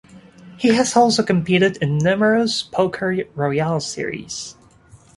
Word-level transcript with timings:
He 0.57 0.69
has 0.69 0.95
also 0.95 1.21
competed 1.21 1.77
in 1.77 1.99
numerous 1.99 2.63
Poker 2.63 3.15
Royale 3.35 3.79
series. 3.81 4.55